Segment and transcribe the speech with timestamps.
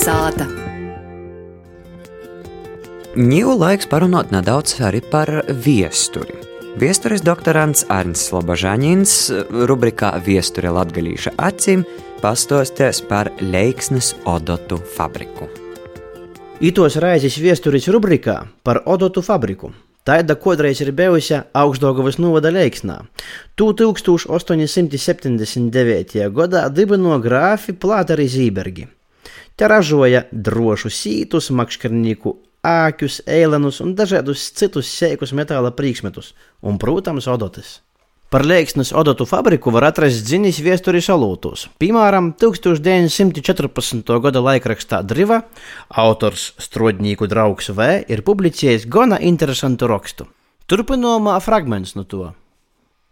[0.00, 0.46] Kalnasāta.
[3.20, 5.28] Ņūlu laiks parunāt nedaudz arī par
[5.64, 6.32] viesturi.
[6.80, 9.30] Viesturis doktorants Arnsts Slobožāņins
[9.68, 11.84] rubrikā Viesture latgalīša acīm
[12.22, 15.48] pastosties par Leiksnes odotu fabriku.
[16.60, 19.72] Itos raizes viesturis rubrikā par odotu fabriku.
[20.04, 23.04] Taida kādreiz ir bijusi Augstdogavas novada Leiksnā.
[23.60, 26.30] 1879.
[26.32, 28.99] gadā dibino grāfi Plātari Zībergi.
[29.56, 32.36] Te ražoja drošu sītus, makšķernieku
[32.66, 37.78] āķus, eilenus un dažādus citus sēkus metāla priekšmetus, un, protams, odotes.
[38.30, 41.64] Par Leiksnes odotu fabriku var atrast ziņas vēstures alūtos.
[41.82, 44.12] Piemēram, 1914.
[44.22, 45.40] gada laikrakstā Driva
[45.90, 50.28] autors Strodņīku draugs V ir publicējis gana interesantu rakstu.
[50.70, 52.28] Turpinājumā fragments no to.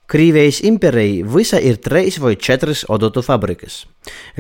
[0.09, 3.83] Krievijas impērijai visa ir trīs vai četras odotu fabrikas.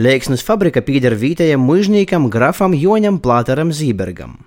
[0.00, 4.38] Leiksnes fabrika pieder vietējam mužniekam grafam Joņam Plāteram Zībergam.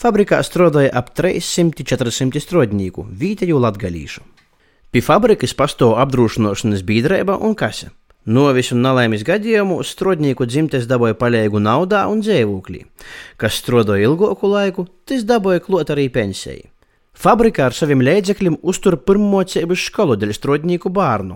[0.00, 4.24] Fabrikā strādāja ap 300-400 strādnieku, vietēju latgalīšu.
[4.88, 7.92] Pie fabrikas pastāv apdrošināšanas biedrība un kase.
[8.24, 12.86] Novis un nelaimes gadījumos strādnieku dzimtes dabūja palīgu naudā un dzīvoklī.
[13.36, 16.70] Kas strādāja ilgāku laiku, tas dabūja klot arī pensijai.
[17.20, 21.34] Fabrikā ar saviem līdzekļiem uztur pirmocības skolu dēļ strādnieku bērnu,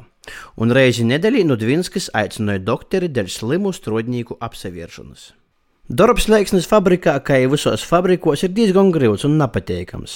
[0.57, 5.27] un reizi nedēļā no Dvinskas aicināja doktori dēļ slimu strādnieku apsevēršanas.
[5.85, 10.15] Darbs Leiksnes fabrikā, kā jau visos fabrikos, ir diezgan grūts un nepatīkams.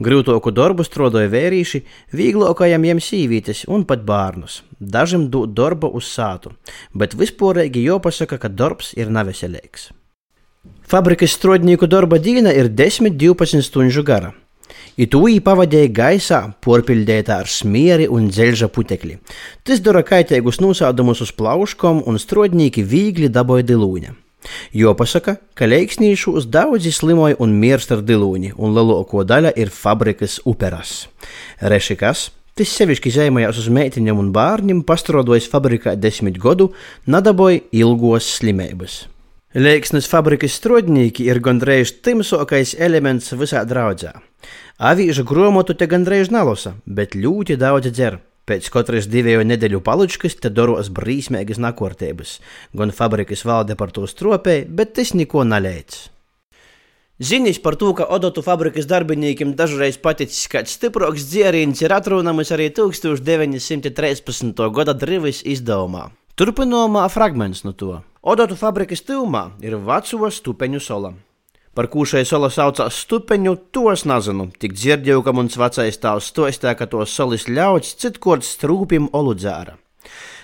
[0.00, 1.82] Grūtāku darbu strādāja vērīši,
[2.16, 4.62] vieglākajam jiem sīvītes un pat bērnus.
[4.80, 6.54] Dažiem dod darbu uz sātu,
[6.96, 9.90] bet vispārīgi jāpasaka, ka darbs ir neveselīgs.
[10.88, 14.32] Fabrikas strādnieku darba diena ir 10-12 stundu gara.
[15.00, 19.18] Itūī pavadīja gaisā, porpildētā ar smieri un dzelža putekļi.
[19.64, 24.12] Tas dara kaitīgus nosaudumus uz plauškom, un strādnieki viegli dabūja dilūņa.
[24.74, 31.06] Jopasaka, ka leiksnīšos daudzi slimoja un mirst ar dilūņi, un lielāko daļa ir fabrikas uperas.
[31.62, 36.72] Rešikas, tas sevišķi zemējās uz meitiņiem un bērniem, pastrodojas fabrikā desmit gadu,
[37.06, 39.04] nadaboja ilgos slimības.
[39.52, 44.14] Leiksnes fabrikas strādnieki ir gandrīz timsākais elements visā draudzē.
[44.82, 48.20] Avīža grāmatu te gandrīz nalasa, bet ļoti daudz dzer.
[48.42, 52.40] Pēc katras divu nedēļu palučkas te doros brīsmīgas nakortības.
[52.74, 56.08] Gan fabrikas valde par to stropēja, bet tas neko nalēdz.
[57.22, 62.66] Ziņas par to, ka odotu fabrikas darbiniekiem dažreiz paticis kāds stiprāks dzēriens, ir atrunāmas arī
[62.74, 64.62] 1913.
[64.74, 66.08] gada Drivis izdevumā.
[66.34, 68.00] Turpinājumā fragments no to.
[68.26, 71.12] Odotu fabrikas tūmā ir veco stupeņu sola.
[71.72, 74.50] Par ko šai sola saucās stupeņu, to es nezinu.
[74.60, 79.78] Tik dzirdēju, ka mums vecais tēvs stostā, ka to solis ļauts citkārt strūpim oludzēra.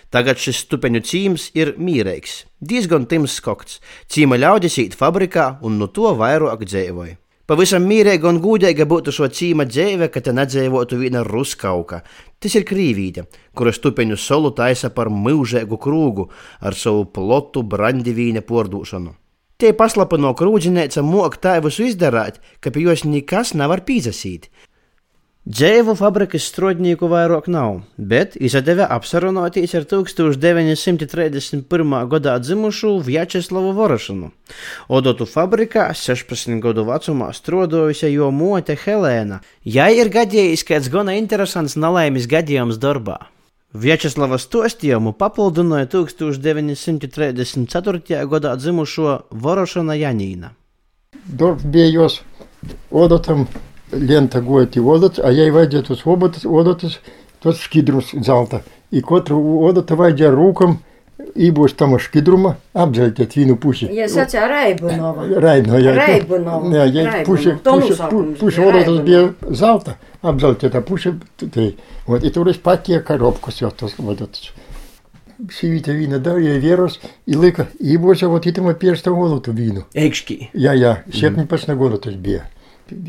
[0.08, 3.76] Tagad šis stupeņu cīms ir mīrīgs, diezgan tims skokts.
[4.08, 7.18] Cīma ļaudis īt fabrikā un no to vairāk dzīvoja.
[7.48, 12.00] Pavisam mīrīga un gudīga būtu šo cīma dzīve, ka te nedzīvotu viena ruskauka.
[12.40, 19.12] Tas ir krīvīte, kura stupeņu solu taisa par mūžīgu krūgu ar savu plotu brandivīna pordūšanu.
[19.58, 24.46] Tie paslapino krūģinēca mok tā visu izdarīt, ka pie jos nekas nevar pīzasīt.
[25.50, 32.06] Dzēvu fabrikas strādnieku vairāk nav, bet izdevē apsarunoties ar 1931.
[32.12, 34.30] gadā dzimušu Vjačeslavu Vorošanu.
[34.86, 39.42] Odotu fabrikā 16 gadu vecumā strādājusi jo mote Helēna.
[39.66, 43.26] Jai ir gadījis kāds gana interesants nelaimes gadījums darbā.
[43.76, 48.24] Vjačeslava stostījumu papildināja 1934.
[48.30, 50.56] gadā dzimušo Vorošana Janīna.
[51.28, 52.24] Darbs bija jos
[52.88, 53.44] odotam,
[53.92, 56.96] lenta gojot į odot, a jai vajadzēja tos obotus, odotus,
[57.44, 58.64] tos skidrus zelta.
[58.88, 59.36] Į katru
[59.68, 60.80] odotą vajadzēja rūkam,
[61.37, 63.85] Ībūs tam šķidruma apdzeltiet vienu pusi.
[63.93, 65.27] Ja sacīja Raibunova.
[65.43, 65.93] Raibno, jā.
[65.97, 66.71] Raibunova.
[66.73, 67.97] Jā, jā, pusi, pusi,
[68.39, 69.93] pusi odotas bija zelta,
[70.25, 71.75] apdzeltiet, a pusi, tai,
[72.07, 74.49] вот, и tur es patie коробкус jau tos odotus.
[75.53, 76.99] Sīvīte vīna darīja vieros,
[77.29, 79.85] i lika, ībūs jau itamā piersta olotu vīnu.
[79.93, 80.49] Eikšķī.
[80.57, 82.47] Jā, jā, 17 gadu tas bija.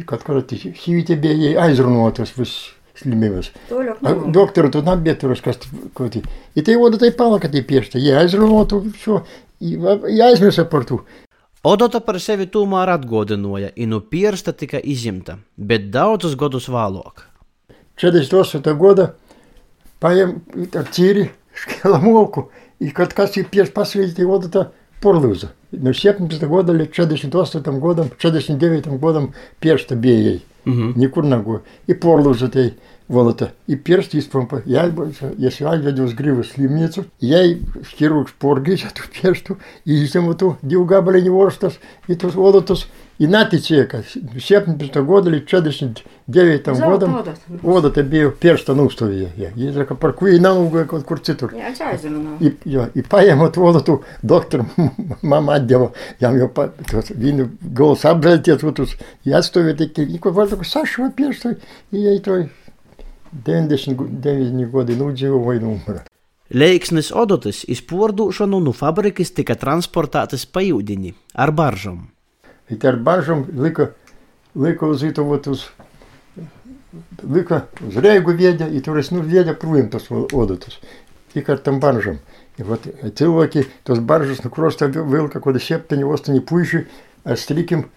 [0.05, 2.75] Kad kad sīvīte bija aizrunotas viss.
[3.00, 3.52] slimības.
[4.34, 5.62] Doktoru tu nabieturas, kas
[5.98, 6.22] koti.
[6.56, 8.02] I tai oda tai palaka tai piešta.
[8.02, 9.24] Jie aizrunātu šo,
[9.62, 11.02] jāaizmirsa par to.
[11.64, 17.26] Odota par sevi tomēr atgādināja, un no piersta tika izņemta, bet daudzus gadus vēlāk.
[18.00, 18.64] 48.
[18.80, 19.10] gada
[20.00, 20.38] paņem
[20.80, 21.26] ar cīri
[21.60, 22.48] škēla moku,
[22.80, 24.70] i kad kas ir pieš pasveitī odota
[25.04, 25.52] porlūza.
[25.76, 26.48] No 17.
[26.48, 27.82] gada līdz 48.
[27.84, 28.88] gadam, 49.
[29.04, 29.30] gadam
[29.60, 30.40] piešta bija jai.
[30.65, 30.95] Mhm.
[30.97, 31.63] Niekur nagu.
[31.87, 32.75] I porlūza tai
[33.07, 33.53] Волота.
[33.67, 34.63] И перст из помпа.
[34.65, 34.91] Я,
[35.37, 37.55] если я веду с гривы слимницу, я
[37.99, 42.89] хирург поргis эту персту, и тем ту дивгабали не ворстас, и тус волотус,
[43.19, 47.25] и натицека, 17 года или 49 там годом,
[47.63, 51.55] вода тебе перста ну что я, я, я так паркую и на угу, как курцитур.
[51.55, 52.37] Я чайзину.
[52.41, 54.67] И, я, и paiem от волоту доктор,
[55.23, 56.73] мама отдела, я мне по,
[57.11, 61.57] він голос обжальтет вот тут, я стою такие, и вот такой Саша перста,
[61.93, 62.51] и я и той,
[63.35, 66.05] 99 gadi nu dzīvoja numura.
[66.55, 72.11] Leiksnes odotas izpordūšanu no fabrikas tika transportētas pa jūdiņi ar baržam.
[72.69, 73.91] И ar baržam lika,
[74.55, 75.67] lika uz itu vot uz,
[77.23, 80.79] lika uz reigu vieģa, i tur es nu vieģa pruim tos odotus.
[81.35, 82.21] Tik ar tam baržam.
[82.57, 82.87] И вот
[83.19, 86.85] cilvēki tos baržas nu krosta vilka, kod 7-8 puiši
[87.27, 87.89] ar strikim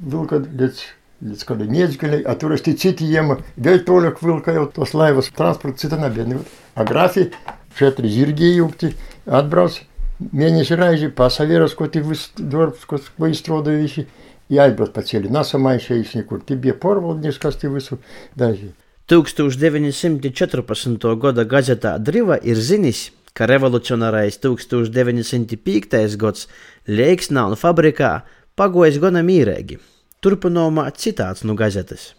[0.00, 0.82] vilka līdz
[1.24, 5.96] līdz kādai niedzgaļai, a tur es tie citiem vēl toļāk vilkājot tos laivas transporta cita
[5.96, 6.40] nebiedni.
[6.76, 7.30] A grafi
[7.78, 8.90] četri zirgi jūgti
[9.24, 9.78] atbrauc,
[10.19, 14.05] mēneši raiži, pasavieras, ko tik vis darbs, ko izstrādāja visi,
[14.53, 15.31] jāatbrauc pa ceļu.
[15.33, 17.95] Nasamaišējis nekur, tie bija porvaldnieks, kas tie visu
[18.39, 18.69] daži.
[19.09, 21.05] 1914.
[21.17, 26.17] gada gazetā Driva ir zinis, ka revolucionārais 1905.
[26.19, 26.47] gads
[26.87, 28.21] Leiksnā un fabrikā
[28.59, 29.79] pagojis gana mīrēgi.
[30.21, 32.13] Turpinājumā citāts no gazetes.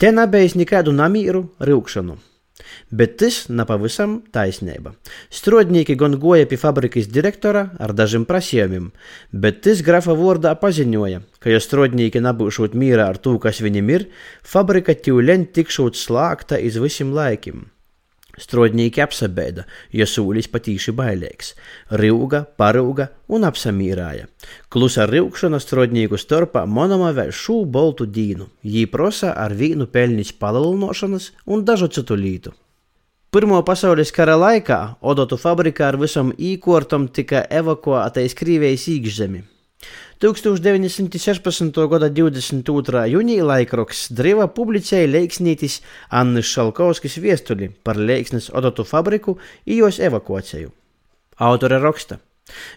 [0.00, 2.16] Te nebijis nekādu namīru rūkšanu,
[2.90, 4.94] bet tas nepavisam taisnība.
[5.32, 8.90] Strodnieki gan goja pie fabrikas direktora ar dažiem prasījumiem,
[9.32, 14.08] bet tas grafa vārdā paziņoja, ka, ja strodnieki nebūšot mīrā ar to, kas viņam ir,
[14.42, 17.68] fabrika tīvleņ tikšot slēgta iz visiem laikiem.
[18.40, 21.52] Strodnieki apsabeida, jo sūlis patīši bailīgs.
[22.00, 24.30] Rīga, parūga un apsamīrāja.
[24.72, 31.30] Klusa rīkšana strodnieku starpā monoma vēl šū boltu dīnu, jī prosa ar vīnu pelnīts palielinošanas
[31.46, 32.56] un dažu citu lītu.
[33.30, 39.44] Pirmo pasaules kara laikā odotu fabrikā ar visam īkortam tika evakuēta iz Krīvijas īkšzemi.
[40.20, 41.88] 1916.
[41.88, 43.04] gada 22.
[43.08, 45.78] jūnija laikraksts Driva publicēja leiksnītis
[46.12, 50.68] Annis Šalkovskis viestuli par leiksnes odotu fabriku un jos evakuāciju.
[51.40, 52.18] Autore raksta.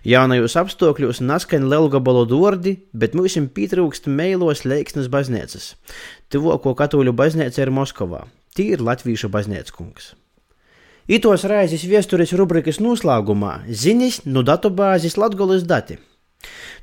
[0.08, 5.74] Jaunajos apstākļos naskaņa Lielgabalu dordi, bet mums pietrūkst meilos Leiksnes baznīcas.
[6.32, 8.24] Tuvāko katoļu baznīca ir Moskovā.
[8.56, 10.14] Tī ir Latviešu baznīcas kungs.
[11.12, 16.00] Itos raizes viesturis rubrikas noslēgumā ziņas no datubāzes Latgolas dati.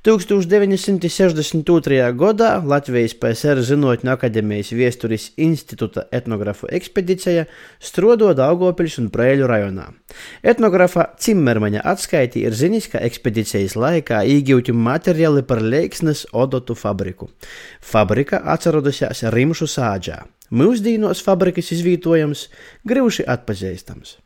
[0.01, 2.17] 1962.
[2.17, 7.43] gadā Latvijas PSR Zinātņu akadēmijas viesturis institūta etnografu ekspedīcija
[7.85, 9.91] strodo Daugopils un Prēļu rajonā.
[10.41, 17.29] Etnografa Cimmermaņa atskaiti ir ziņas, ka ekspedīcijas laikā iegūti materiāli par Leiksnes odotu fabriku.
[17.85, 20.17] Fabrika atrodusies Rimšu sāģā.
[20.49, 22.49] Mūsdienos fabrikas izvietojams
[22.89, 24.17] grūši atpazīstams.